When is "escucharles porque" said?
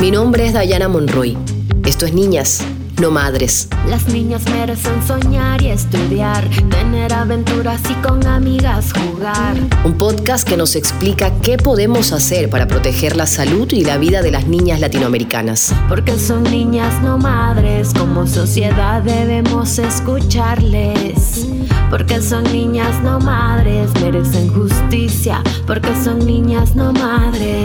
19.78-22.22